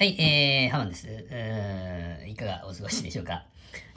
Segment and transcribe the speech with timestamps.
[0.00, 1.08] はい、えー、ハマンです。
[1.08, 3.46] えー、いかがお過ごしでしょうか？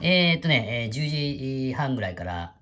[0.00, 2.56] えー、っとね、えー、10時半ぐらいから、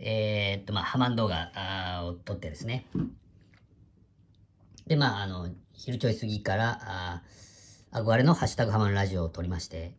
[0.00, 2.86] えー、っと、まあ、ハマン動画を撮ってですね。
[4.88, 7.22] で、まあ、あの、昼ちょい過ぎから、あ
[7.92, 9.94] 憧れのハッシュタグハマンラジオを撮りまして、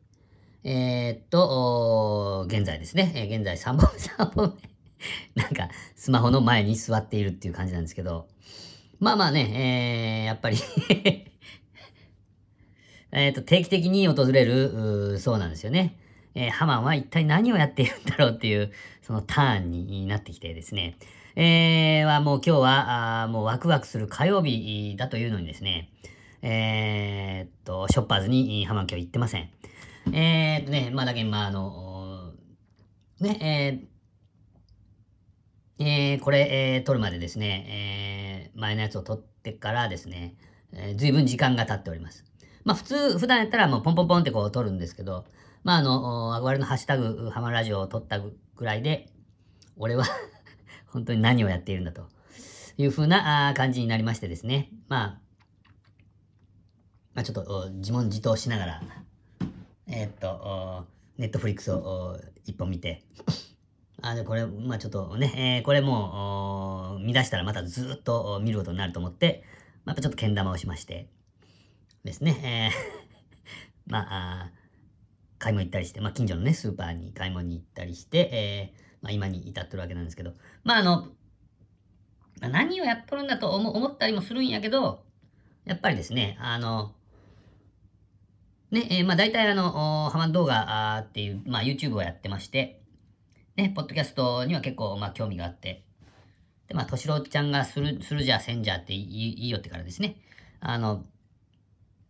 [0.65, 4.57] えー、っと、現在ですね、えー、現在3 本目、3本
[5.35, 8.27] 目なんか、スマホの前に座っているっていう感じなんですけど、
[8.99, 10.57] まあまあね、えー、やっぱり
[13.17, 15.97] えっ、と、定期的に訪れる、そうなんですよね。
[16.35, 20.97] えー、ハマンは一体何をやっているんだろうっていう、そのターンになってきてですね。
[21.37, 25.89] えー、はもう今日は、あもうワクワクする火曜日だというのにですね、
[26.41, 29.49] えー、っと、ショッパーズにハマン今日行ってません。
[30.13, 32.33] えー、っとね、まあだけまああの、
[33.21, 33.87] ね、
[35.79, 40.35] えー、えー、これ、えー、撮るまでですね、えー、前のやつを撮ってからですね、
[40.73, 42.25] えー、随分時間が経っております。
[42.65, 45.25] まあ普通、普段やったらもうポンポンポンってこう撮るんですけど、
[45.63, 49.09] まああの、憧れのハッシュタグ、ハマラジオを撮ったぐらいで、
[49.77, 50.05] 俺は
[50.87, 52.09] 本当に何をやっているんだと。
[52.77, 54.69] いう風な感じになりましてですね。
[54.89, 55.19] まあ、
[57.13, 58.81] まあちょっと自問自答しながら、
[59.87, 60.85] えー、っと、
[61.17, 63.03] ネットフリックスを一本見て、
[64.01, 69.43] あ、で、これ、まあちょっとね、えー、これもう、見出したらまたずっと見ることになると思って、
[69.85, 71.07] まあ、やっぱちょっとけん玉をしまして、
[72.05, 74.51] ですね、えー、 まあ、
[75.39, 81.07] 買い物行ったりして、まあ、近所のね、スーパーに買い物に行ったりして、えー、まあ、今に至ってるわけなんですけど、まあ、あの、
[82.41, 85.03] ま何をやっとるんだと思ったりもするんやけど、
[85.65, 86.93] やっぱりですね、あの、
[88.69, 92.81] ね、えー、まあ大体あの、ハマ動画っていう、まあ YouTube をやってまして、
[93.55, 95.85] ね、ポッドキャストには結構まあ興味があって、
[96.67, 100.17] で、まあ、としろちゃんがする、するじゃせんじゃって言いよってからですね、
[100.59, 101.05] あの、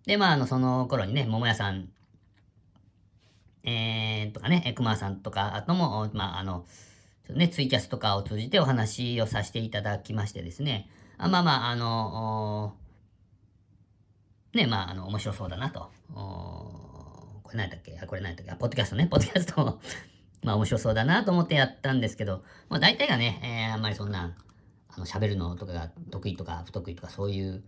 [0.05, 1.89] で、まあ、あの、その頃にね、桃屋さん、
[3.63, 6.65] えー、とかね、熊さんとか、あとも、まあ、あの、
[7.29, 10.87] ね、ツイキャスとかを通じてお話をさせていただきましてですね、
[11.17, 12.75] あまあまあ、あの、
[14.53, 15.89] ね、まあ、あの、面白そうだなと。
[16.13, 17.99] これ何だっけ？
[18.01, 18.51] あ、これ何だっけ？
[18.51, 19.79] あ、ポッドキャストね、ポッドキャスト
[20.43, 24.35] まあ面白そうだなと思ってやったんですけど、まあ大体がね、えー、あんまりそんな、
[24.89, 27.63] あの、喋るのとかが得意とか不得意とかそういう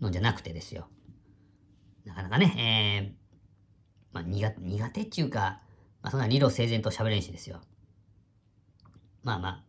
[0.00, 0.86] のじゃなくてですよ。
[2.04, 5.60] なかなかね、えー、まあ苦苦手っていうか、
[6.02, 7.60] まあそんな理路整然と喋れんしですよ。
[9.22, 9.62] まあまあ、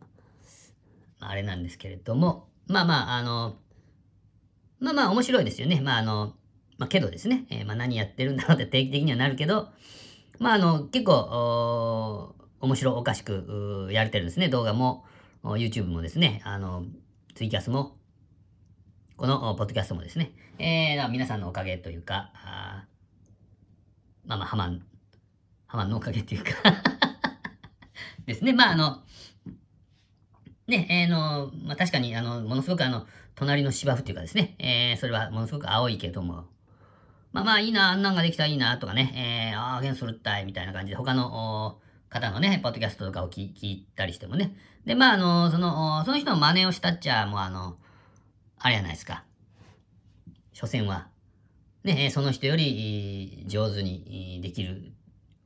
[1.20, 3.56] まあ、あれなんですけれども、まあまあ、あの、
[4.80, 5.80] まあまあ面白いですよね。
[5.80, 6.34] まああの、
[6.78, 9.68] まあけどですね、えー、まあ何やってるんだろうって定期的にはなるけど、
[10.38, 14.48] まああの、結構、お面白おかしくやれてるんですね。
[14.48, 15.04] 動画も、
[15.42, 16.84] YouTube もですね、あの、
[17.34, 17.96] ツイキャスも、
[19.16, 22.84] このポッドキャストもですね、えー、皆さんのおかげというか、あ
[24.26, 24.82] まあまあ、ハマン、
[25.66, 26.50] ハマンのおかげというか
[28.26, 28.52] ですね。
[28.52, 29.04] まああの、
[30.66, 36.46] ね、えー、の、まあ確かに、あの、ものすごくあの、隣の芝生っていうかですね、えー、それはものすごく青いけども、
[37.30, 44.56] まあまあいいな、あんなんができたらいいな、とかね、えー、ああ、ゲンするったい、みたいな感じで、他の方のね、ポッドキャストとかを聞いたりしてもね。
[44.84, 47.76] で、まああの、その、その人の真似をしたっちゃ、もうあの、
[48.58, 49.24] あれやないですか。
[50.52, 51.08] 所詮は、
[51.82, 54.92] ね、その人より上手にできる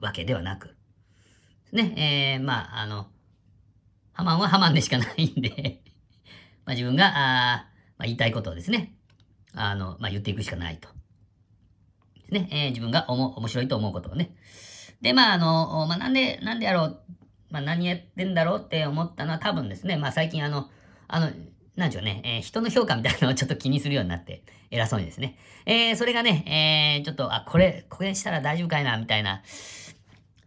[0.00, 0.76] わけではなく、
[1.72, 3.08] ね、えー、まあ、あの、
[4.12, 5.82] ハマンはハマンでしかないんで
[6.66, 7.66] まあ自分が、あ
[7.98, 8.94] まあ、言いたいことをですね、
[9.54, 10.88] あの、まあ言っていくしかないと。
[12.30, 14.34] ね、えー、自分がおも面白いと思うことをね。
[15.00, 17.02] で、まああの、まあなんで、なんでやろう、
[17.50, 20.69] まあ何やってんだろうって思ったのは多分ですね、まあ最近あの、
[21.06, 21.30] あの、
[21.78, 25.39] なんでしょうね、えー、人の評価みたいなのをちょっと気にするようになって、偉そうにですね。
[25.65, 29.43] えー、それがね、えー、ちょっと、あ、これ、これしたら大丈夫かいな、みたいな、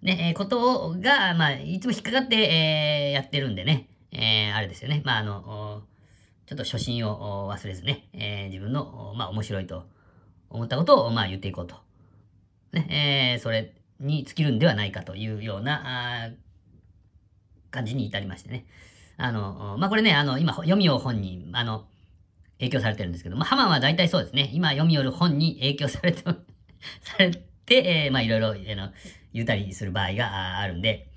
[0.01, 5.01] ね、えー、こと、が、まあ、いつも引っかかって、えー、やってるんでね、えー、あれですよね。
[5.05, 5.83] まあ、あの、
[6.47, 9.85] ちょっと初心を忘れずね、えー、自分の、まあ、面白いと
[10.49, 11.77] 思ったことを、まあ、言っていこうと。
[12.73, 16.31] ね、えー、それに尽きるんではないかというような、
[17.69, 18.65] 感じに至りましてね。
[19.21, 21.85] あの、まあ、これね、あの、今、読みを本に、あの、
[22.59, 24.49] 影響されてるんですけど、まあ、ハマンは大体そうですね。
[24.53, 26.23] 今、読み寄る本に影響されて、
[27.01, 28.91] されて、えー、まあ、いろいろ、あの、
[29.33, 31.07] 言うたりする場合があるんで、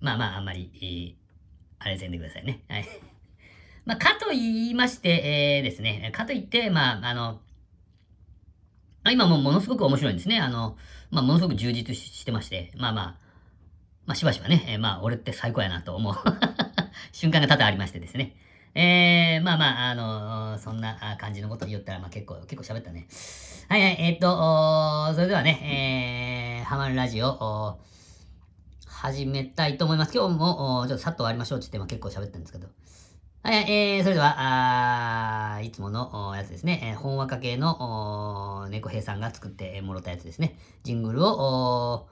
[0.00, 1.14] まあまあ、あんまり、えー、
[1.78, 2.60] あれせんでくださいね。
[2.68, 2.86] はい。
[3.86, 7.40] まあ、かと言いまして、えー、ですね、かといって、まあ、あの、
[9.10, 10.38] 今もものすごく面白いんですね。
[10.38, 10.76] あの、
[11.10, 13.16] まあ、ものすごく充実してまして、まあまあ、
[14.06, 16.14] まあ、しばしばね、えー、まあ、俺って最高やなと思う
[17.12, 18.36] 瞬間が多々ありましてですね。
[18.74, 23.06] えー、まあまあ、あのそんな感じのことを言ったら、まあ結構、結構喋ったね。
[23.68, 27.78] はいはい、えー、っと、それではね、えー、ハマるラジオ、
[28.86, 30.16] 始めたいと思います。
[30.16, 32.68] 今日も、ちょっとさっと終わりましょうって言って、まあ、結構喋ったんですけど。
[33.42, 40.58] はい、えー、それでは、あいつものやつですね、えー、本和歌系の猫兵さんが作ってもろたやつですね。
[40.82, 42.08] ジングルを、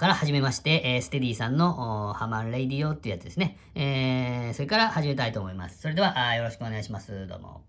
[0.00, 3.58] から始めまして、えー、ステディさんのハマンレイディオっていうやつですね。
[3.74, 5.78] えー、それから始めたいと思います。
[5.78, 7.26] それでは、あよろしくお願いします。
[7.26, 7.60] どうも。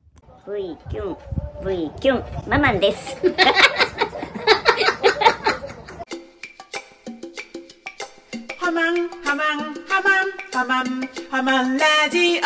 [0.48, 1.18] V キュン、
[1.66, 3.18] V キュン、ママンです。
[8.58, 10.86] ハマン、ハマン、ハマン、ハマン、
[11.30, 12.44] ハマンラジオ V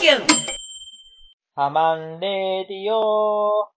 [0.00, 0.26] キュン。
[1.56, 3.70] ハマンレディオ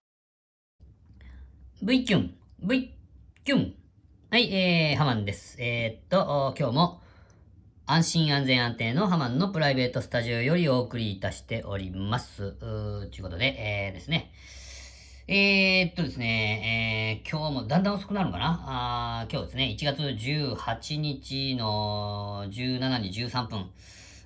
[1.81, 2.93] V キュン、V
[3.45, 3.76] キュン。
[4.29, 5.55] はい、えー、ハマンです。
[5.57, 6.99] えー、っと、今日も
[7.85, 12.57] 安心安全安定のハマンのプライベートスタジオよりお送りいたしております。
[12.59, 14.33] うー、ちゅうことで、えー、ですね。
[15.29, 18.63] えー、っとですね、えー、今日もだんだん遅くなるのかな？
[19.21, 23.69] あ今日ですね、1月18日の17時13分、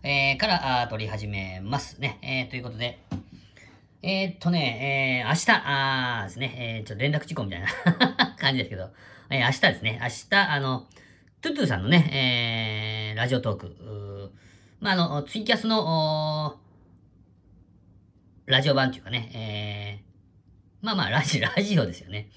[0.01, 2.17] えー、からあ撮り始めますね。
[2.23, 2.97] えー、ということで、
[4.03, 7.67] えー、っとね、えー、明日、あーですね、えー、ちょっと連絡事項みたいな
[8.39, 8.89] 感じですけど、
[9.29, 10.87] えー、明日ですね、明日、あの、
[11.41, 14.29] トゥトゥさんのね、えー、ラジオトーク、ー
[14.79, 16.59] まあ、あの、ツイキャスの、
[18.47, 22.31] ラジオ版っていうかね、えー、まあまあ、ラジ、 ラジオですよね。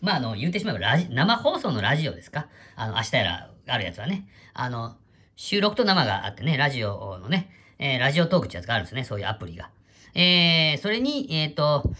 [0.00, 2.48] まあ、あの、言うてしまえば、ラジ、生放送のラジオですか？
[2.76, 4.26] あの、明日やら、あるやつはね。
[4.54, 4.96] あの、
[5.36, 9.68] 収録と生があってね、ラジオのね、えー、ラジオトークってやつがあるんですね、そういうアプリが。
[10.14, 11.90] えー、それに、えっ、ー、と、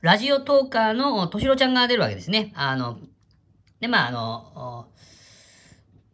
[0.00, 2.52] ラジオトーカーのとしろちゃんが出るわけですね。
[2.54, 2.98] あの、
[3.80, 4.88] で、まあ、あの、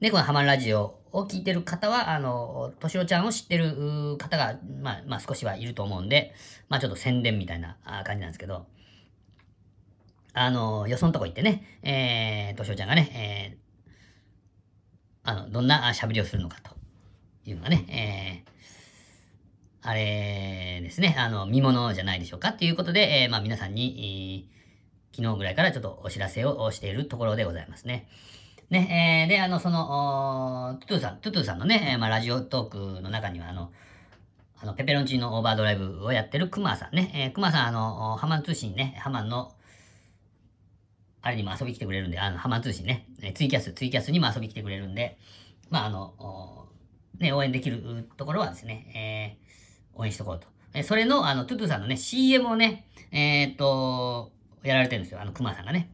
[0.00, 6.34] 猫のハマるラジオを聞いてる方は、あの、としろちゃんを知ってる方が、まあ、まあ少しはいると思うんで、
[6.68, 8.66] まあちょっと宣伝みたいな感じなんですけど、
[10.32, 13.56] あの、よそのとこ行ってね、えー、としおちゃんがね、
[15.24, 16.72] えー、あの、どんな喋りをするのかと
[17.46, 18.50] いうのがね、えー、
[19.86, 24.48] あれですね、あの、見物じゃないでしょうかっていうことで、えー、まあ皆さんに、
[25.12, 28.08] えー、昨日ぐらいからちょっとお知らせをしているところでございますね。
[28.70, 33.72] ね、えー、で、あの、その、トゥトゥさん、トゥトゥさんのね、まあラジオトークの中には、あの、
[34.58, 39.52] あの、ペペロンチーノオーバードライブをやってるクマさんね、えー、クマさん、あの、ハマン通信ね、ハマンの、
[41.20, 45.18] あれにも遊び来てくれるんで、あの、ハマン通信ね、ツイキャス、ツイキャスにも遊び来てくれるんで、
[45.68, 46.68] まあ、あの、
[47.18, 49.43] ね、応援できるところはですね、えー、
[49.96, 50.46] 応援しとこうと。
[50.74, 54.32] えそれの、あの、トゥトゥさんのね、CM をね、えー、っと、
[54.62, 55.90] やられてるんですよ、あの、クマさんがね。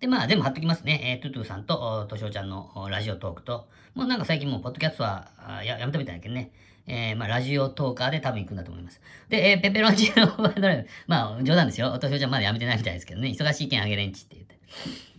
[0.00, 1.18] で、まあ、全部貼っときますね。
[1.20, 5.28] えー、トゥトゥさんと、としおちゃんのラジオトークと、もうなんか最近もう、ポッドキャストは
[5.64, 6.52] ややめたみたいだけどね。
[6.86, 9.00] えー、まあ、ラジオトーカーで多分行くんだと思います。
[9.28, 10.88] で、えー、ペペロンチーノドライブ。
[11.08, 11.92] まあ、冗談ですよ。
[11.92, 13.28] おちゃんまだやめてないみたいですけどね。
[13.28, 14.56] 忙しい件あげれんちって言って。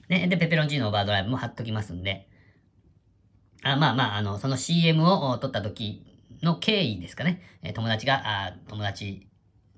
[0.08, 2.30] ね、で、ペペロンチーノオーバードライブも貼っときますんで。
[3.64, 6.07] あまあまあ、あの、その CM を撮った時
[6.42, 7.42] の経緯ですかね。
[7.64, 9.28] え、友達が、あ友達、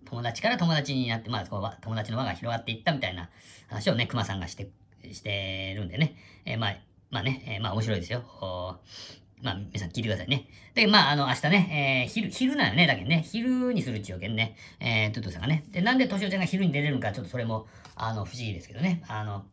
[0.06, 3.30] 友達から友達になって、まあ、こう友達の輪が広がっていったみたいな
[3.68, 4.70] 話をね、熊さんがして、
[5.12, 6.16] してるんでね。
[6.46, 6.78] えー、まあ、
[7.12, 8.24] まあね、えー、まあ面白いですよ。
[9.42, 10.48] まあ、皆さん聞いてくださいね。
[10.74, 15.64] で、まあ、あの、明日ね、えー、昼、昼なのね、だけどね、昼にするっちゅうわけね、えー、トゥトゥさんがね。
[15.72, 19.02] で、なんでとしおちゃんが昼に出れるのか、ちょっとそれも、あの、不思議ですけどね。
[19.08, 19.46] あの、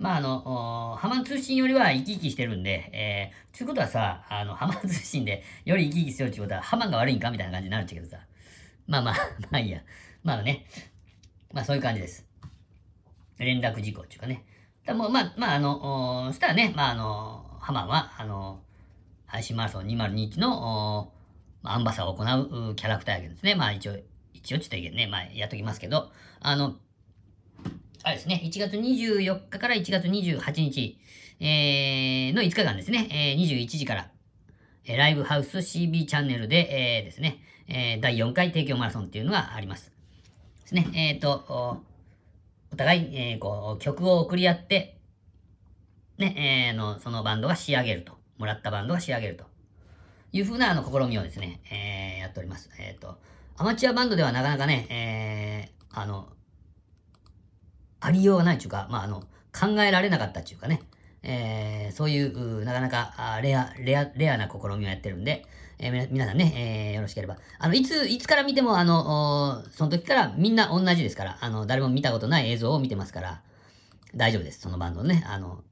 [0.00, 8.16] まあ、あの、ハマ通信よりは生き生きしてるんで、えー、ということはさ、あの、ハマ通信でより生き生きしてるっていうことは、ハマが悪いんかみたいな感じになるっちゃけどさ。
[8.86, 9.14] まあまあ、
[9.52, 9.82] まあいいや。
[10.24, 10.64] まあね。
[11.52, 12.26] まあそういう感じです。
[13.36, 14.42] 連絡事項っていうかね。
[14.86, 18.62] だもうまあ、まあ、あの、そしたらね、まああの、ハマは、あの、
[19.26, 21.12] 配信マラソン2021の、
[21.62, 22.22] アンバサーを行
[22.70, 23.54] うキャラクターやけどですね。
[23.54, 23.98] まあ一応、
[24.32, 26.10] 一応ちょっといけね、まあやっときますけど、
[26.40, 26.76] あの、
[28.02, 30.98] あれですね、1月24日から1月28日、
[31.38, 34.10] えー、の5日間ですね、えー、21時から、
[34.86, 39.92] えー、ライブハウス CB チャンネルで、えー、ですね、えー、第4回提供マラソンっていうのがあります。
[40.62, 41.82] ですね、えっ、ー、と、
[42.72, 44.96] お互い、えー、こう、曲を送り合って、
[46.16, 48.18] ね、えー、の、そのバンドが仕上げると。
[48.38, 49.44] もらったバンドが仕上げると。
[50.32, 52.70] いうふうな、あの、試みをですね、えー、やっております。
[52.78, 53.18] えっ、ー、と、
[53.58, 56.28] アマチュアバンドではなかなかね、えー、あの、
[58.00, 59.20] ありようがないというか、まあ、あの、
[59.52, 60.82] 考えられなかったっていうかね、
[61.22, 65.44] えー、そういう、なかなかレア、レア、レアな試みをやってるんで、
[65.78, 67.36] えー、皆さんね、えー、よろしければ。
[67.58, 73.42] あの、いつ、いつから見ても、あの、その時からみんな同じですから、あの、誰も見たことない映像を見てますから、
[74.14, 74.60] 大丈夫です。
[74.60, 75.62] そのバンドのね、あの、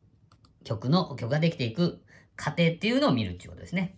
[0.65, 2.01] 曲の、曲ができていく
[2.37, 3.97] 過程っていうのを見るっていうことですね。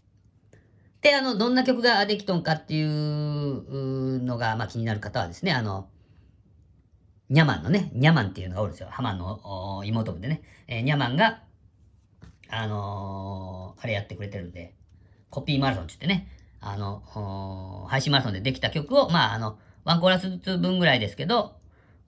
[1.03, 5.89] で、あの、どんな曲ができとんかっていうのが、まあ気になる方はですね、あの、
[7.31, 8.89] ニャマンのね、ニャマンっていうのがおるんですよ。
[8.91, 10.43] ハマンの妹分でね。
[10.67, 11.43] えー、ニャマンが、
[12.49, 14.75] あのー、あれやってくれてるんで、
[15.31, 16.29] コピーマラソンって言ってね、
[16.61, 21.55] あの、配信マラソンでできた曲を、まあ、あの、ワンコーラスずつ分ぐらいですけど、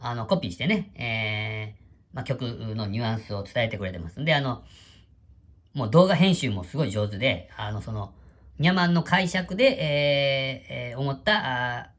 [0.00, 4.64] あの、コピーしてね、えー、まあ、曲のニュアンスを伝えてくれてますんで、あの、
[5.72, 8.12] もう動画編集もすごい上手で、あの、その、
[8.58, 11.91] ニャマンの解釈で、えー、えー、思った、あ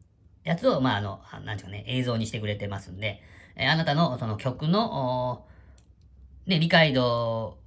[0.44, 3.22] やつを、まあ、あの、なんていうかね、映像にしてくれてますんで、
[3.56, 5.46] えー、あなたのその曲の、
[6.46, 7.58] ね、理解度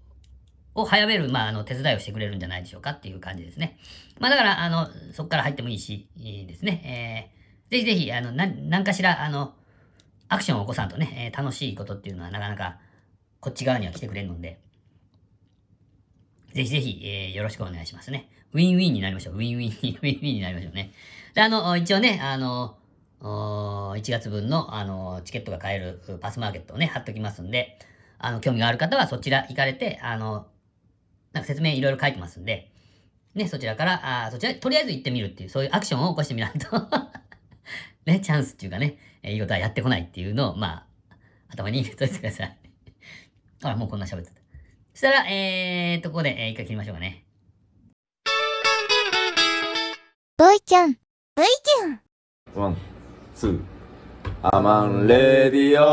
[0.75, 3.79] を早める、まあ、あの、手伝いをしてくれるんじゃないでしょうかっていう感じですね。
[4.19, 7.33] まあ、だから、あの、そこから入ってもいいし、いいですね。
[7.71, 9.55] えー、ぜひぜひ、あの、な、なんかしら、あの、
[10.29, 12.79] アクションを起こさんとね、えー、楽しいことっていうのはなかなか、
[13.41, 14.59] こっち側には来てくれるので、
[16.53, 18.29] ぜひぜひ、えー、よろしくお願いしますね。
[18.57, 19.35] ウィンウィンになりましょう。
[19.35, 20.93] ウィンウィンに、 ウィンウィンになりましょうね。
[21.35, 22.77] で、あの、一応ね、あの、
[23.21, 27.79] 1月分の、あの、チケットが買えるパスマーケットをね、貼っときますんで、
[28.19, 30.47] あの、興味がある方はそちら行かれて、あの、
[31.33, 32.71] なんか説明いろいろ書いてますんで、
[33.35, 36.89] ね、そちらから、あそちら、とりあえず行ってみるっていう、そういうアクションを起こしてみないと
[38.07, 41.17] ね、チャンスっていうかね、えー、いいことはやってこないっていうのを、まあ、
[41.49, 42.57] 頭に入れといてください。
[43.63, 44.37] あら、もうこんな喋ってた。
[44.95, 47.26] そしたら、えーと、ここで、えー、一回切りましょうかね。
[50.69, 50.95] ちゃん。
[51.37, 52.01] ボイちゃん。
[52.61, 52.77] One,
[53.37, 53.47] two.
[53.47, 55.85] ハマンレディオ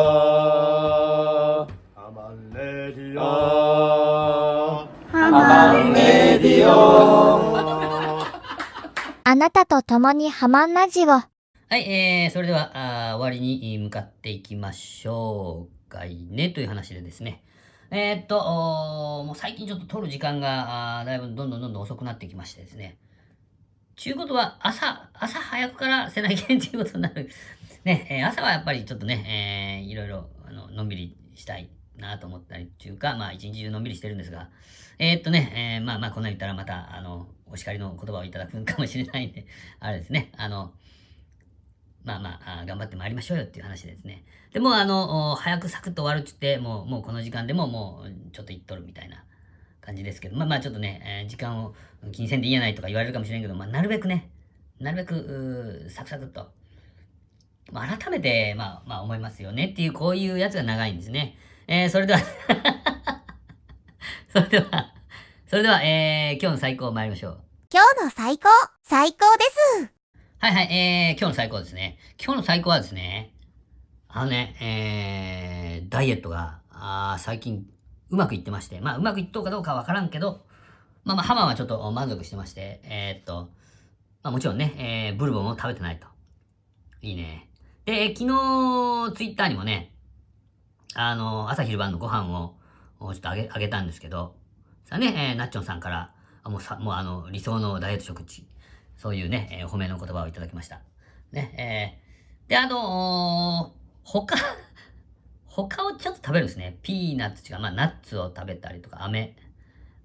[1.61, 1.69] ア
[2.11, 3.21] マンレディオ
[4.81, 8.19] アマンレディオ
[9.23, 11.09] あなたと共にハマンラジオ。
[11.09, 11.23] は
[11.77, 12.71] い、えー、それでは、
[13.11, 17.43] あ終わりに向かっていきましょうかいね、という話でですね。
[17.91, 18.41] えー、っと、
[19.23, 22.97] もう最近ちょっと撮る時間が、あだいぶどんどんどんどん遅くなってきましてですね。
[23.95, 27.29] ちゅうことは、朝、朝早くからせないけんっていうことになる。
[27.85, 34.49] ね、えー、朝はやっぱりちょっとね、えー、いろいろ、あの、のんびりしたいなと思ったりっていうか、まあ一日中のんびりしてるんですが、
[34.97, 39.45] えー、っとね、えー、まあまあこんな言ったらまた、あの、お叱りの言葉をいただくかもしれないんで、
[39.79, 40.73] あれですね、あの、
[42.03, 44.25] まあまあ、頑張って参りましょうよっていう話ですね。
[44.51, 49.23] でも、あの、早くサクッと終わるっつって、もう、もうこの時間でももう、ちょっと言っとるみたいな
[49.83, 51.75] 感じですけど、まあまあちょっとね、えー、時間を
[52.11, 54.29] 気にせんでいいやないとか言われるかもしれんけど、まあなるべくね、
[54.79, 56.47] なるべく、サクサクっと、
[57.71, 61.37] まあ、改めて、まあ、まあ思いますよねっていう、こういうやつが長いんですね。
[61.67, 62.19] えー、それでは
[64.31, 64.93] それでは、
[65.47, 67.41] それでは、えー、今日の最高参りましょう。
[67.71, 68.49] 今日の最高、
[68.83, 69.43] 最高で
[69.81, 69.93] す。
[70.39, 71.97] はいはい、えー、今日の最高ですね。
[72.23, 73.33] 今日の最高はですね、
[74.07, 77.65] あのね、えー、ダイエットが、あ最近
[78.13, 80.45] うまくいってまして、まあうまくいっとうかどうかわからんけど、
[81.03, 83.49] まあまあハマはちょっと満足してまして、えー、っと、
[84.21, 86.05] まあもちろんね、えー、ブルボンを食べてないと。
[87.01, 87.49] いいね。
[87.85, 89.95] で、昨日、ツイッターにもね、
[90.93, 92.53] あの、朝昼晩のご飯を、
[92.99, 94.35] ちょっとあげ、あげたんですけど、
[94.85, 96.13] さあね、えー、ナッチョンさんから、
[96.45, 98.45] もうさ、もうあの、理想のダイエット食事、
[98.95, 100.81] そういうね、えー、褒めの言葉をいただきました。
[101.31, 104.35] ね、えー、で、あのー、他、
[105.55, 106.79] 他をちょっと食べるんですね。
[106.81, 109.35] ピーナッツ違う、まあ、ナッツを食べたりとか、飴。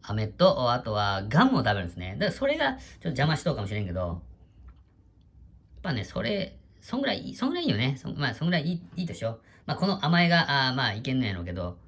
[0.02, 2.16] 飴と、あとはガムを食べるんですね。
[2.18, 4.18] だからそれがちょっと邪魔しとうかもしれんけど、やっ
[5.82, 7.96] ぱね、それ、そんぐらい、そんぐらいいいよね。
[7.96, 9.40] そまあ、そんぐらいいい、いいでしょ。
[9.64, 11.78] まあ、この甘えが、あまあ、いけんのやろうけど、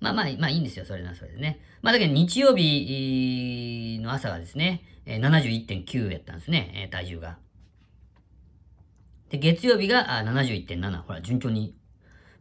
[0.00, 0.84] まあまあ、まあいいんですよ。
[0.84, 1.60] それな、それでね。
[1.82, 7.38] まあ、だけど日曜日の朝がですね、71.9やったんですね、体重が。
[9.30, 11.02] で、月曜日が71.7。
[11.02, 11.76] ほら、順調に。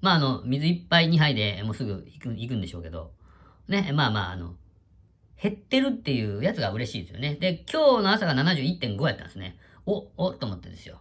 [0.01, 3.11] まあ、あの、水一杯2杯でもうすぐ行く、行くんでしょうけど。
[3.67, 4.55] ね、まあまあ、あの、
[5.41, 7.35] 減ってるっていうやつが嬉しいですよね。
[7.35, 9.57] で、今日の朝が71.5やったんですね。
[9.85, 10.99] お、おっ、と思ってですよ。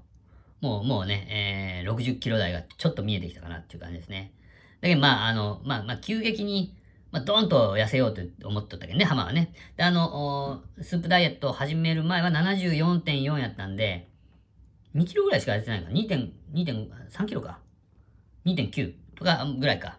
[0.60, 4.32] もう、もうね、えー、60キロ台がちょっと見えてきたかなっていう感じですね。
[4.80, 6.74] だけど、まあ、あの、まあ、まあ、急激に、
[7.12, 9.52] まあ、ドーンと痩せようと思っとったけどね、浜はね。
[9.76, 14.08] で、あの、スープダイエットを始める前は74.4やったんで、
[14.94, 15.94] 2キロぐらいしか痩せてないから。
[15.94, 17.58] 2.3キロか。
[18.46, 19.98] 2.9とかぐらいか。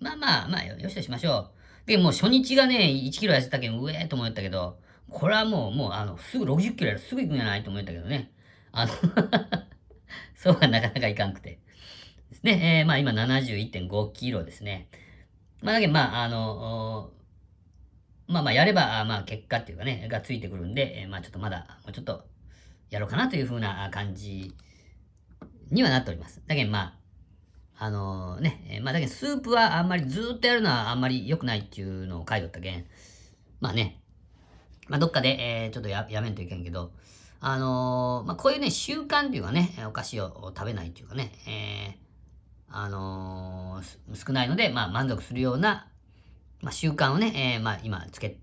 [0.00, 1.50] まあまあまあよ、しとしましょ
[1.86, 1.86] う。
[1.86, 4.78] で、もう初日がね、1キロ痩せたけん、うえーと思ったけど、
[5.10, 8.32] これはもう、もう、あの、すぐ60キロやるすぐ行くんじゃないと思ったけどね。
[8.72, 8.92] あの
[10.34, 11.60] そうはなかなかいかんくて。
[12.30, 12.80] ですね。
[12.80, 14.88] えー、まあ今71.5キロですね。
[15.62, 17.12] まあだけど、まあ、あの、
[18.26, 22.26] まあまあやれば、まあ結果っていうかね、がついてくるんで、えー、まあちょっとまだ、もうちょっと
[22.90, 24.54] やろうかなというふうな感じ
[25.70, 26.42] にはなっております。
[26.46, 26.98] だけどまあ、
[27.76, 32.84] あのー、ね、え、まあだけどスープはあんまりずっとやるのはあんまり良くないっていうのを書いとったけん、
[33.60, 34.00] まあね、
[34.88, 36.92] まあ、どっかで、えー、ちょっとややめんといけんけど、
[37.40, 45.88] あのーまあ、こういうね、習慣っていうかね、お菓子を食べないっていうかね、えー、あのー少ないので、まあ、満足するような、
[46.62, 48.38] まあ、習慣をね、えー、まあ、今、つけ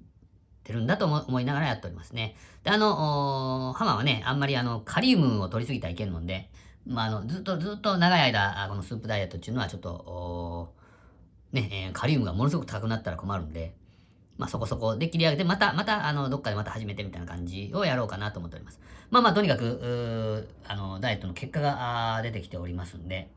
[0.64, 2.36] てるんだと思いながらやっておりますね。
[2.64, 6.52] で、あの、ハマはね、あんまりあの、カリウムを取りすぎたらいけんので、
[6.86, 10.74] まあ、あの、ずっとずっと長い間、このスープダイエットっていうのはちょっと、
[11.52, 13.76] ね、カリウムがものすごく高くなったら困るんで、
[14.38, 18.80] まあそこそこで切り上げて、また、また、あの、どっかでまた始めてみたいな感じをやろうかなと思っております。
[19.10, 23.30] まあまあ、とにかく、あの、ダイエットの結果が出てきておりますんで、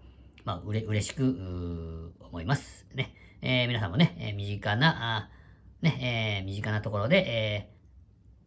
[0.44, 2.86] まあ、うれ、嬉しく、思います。
[2.94, 3.14] ね。
[3.42, 5.28] えー、皆さんもね、えー、身近な、あ
[5.82, 7.68] ね、えー、身近なところで、え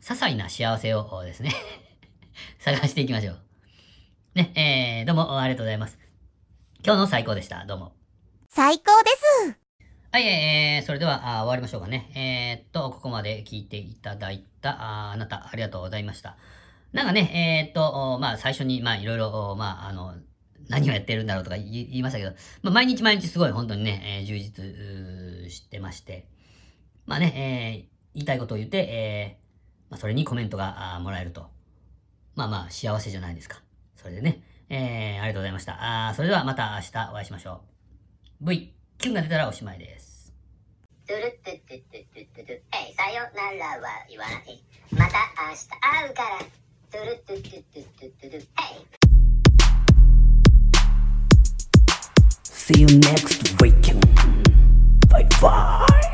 [0.01, 1.51] ー、些細な幸せをですね
[2.57, 3.46] 探していきましょう。
[4.37, 5.97] ね、えー、どうもありがとうございます。
[6.85, 7.65] 今日の最高でした。
[7.65, 7.93] どうも。
[8.49, 9.09] 最高で
[9.47, 9.57] す。
[10.11, 12.11] はい、えー、それではあ終わりましょうかね。
[12.13, 16.37] えー、っと、ここまで聞いていただいたああなた、ありがとうございました。
[16.93, 20.13] なんかね、えー、っと、まあ、最初に、まあ、いろいろ、まあ、あの、
[20.69, 22.29] 何をやってるんだろうとか言いましたけど、
[22.61, 26.27] まあ、毎日毎日すごい本当にね、えー、充実してまして、
[27.07, 31.47] まあね、えー、言いたいことを言って、えー、まあ、それにコメントがもらえると。
[32.35, 33.63] まあまあ、幸せじゃないですか。
[33.97, 36.07] それでね、えー、ありがとうございました。
[36.07, 37.61] あーそれではまた明日お会いしましょ
[38.41, 38.45] う。
[38.45, 40.33] V、キュンが出たらおしまいです。
[41.07, 44.61] トゥルットゥットゥットゥットゥットゥトゥえいさよならは言わない
[44.91, 46.39] また明日会うから
[46.91, 48.87] トゥルットゥットゥットゥットゥットゥトゥえい
[52.43, 54.03] See you next weekend.
[55.07, 56.06] Bye bye.